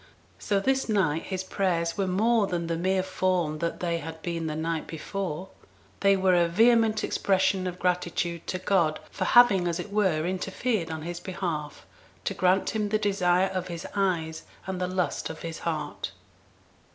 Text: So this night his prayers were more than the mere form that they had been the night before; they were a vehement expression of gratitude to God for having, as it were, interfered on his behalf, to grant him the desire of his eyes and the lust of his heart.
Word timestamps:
So 0.39 0.59
this 0.59 0.89
night 0.89 1.25
his 1.25 1.43
prayers 1.43 1.95
were 1.95 2.07
more 2.07 2.47
than 2.47 2.65
the 2.65 2.75
mere 2.75 3.03
form 3.03 3.59
that 3.59 3.81
they 3.81 3.99
had 3.99 4.19
been 4.23 4.47
the 4.47 4.55
night 4.55 4.87
before; 4.87 5.49
they 5.99 6.17
were 6.17 6.33
a 6.33 6.47
vehement 6.47 7.03
expression 7.03 7.67
of 7.67 7.77
gratitude 7.77 8.47
to 8.47 8.57
God 8.57 8.99
for 9.11 9.25
having, 9.25 9.67
as 9.67 9.79
it 9.79 9.93
were, 9.93 10.25
interfered 10.25 10.89
on 10.89 11.03
his 11.03 11.19
behalf, 11.19 11.85
to 12.25 12.33
grant 12.33 12.71
him 12.71 12.89
the 12.89 12.97
desire 12.97 13.49
of 13.53 13.67
his 13.67 13.85
eyes 13.93 14.41
and 14.65 14.81
the 14.81 14.87
lust 14.87 15.29
of 15.29 15.43
his 15.43 15.59
heart. 15.59 16.13